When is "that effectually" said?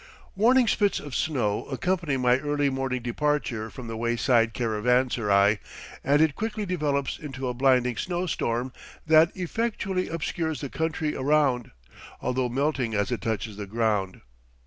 9.05-10.07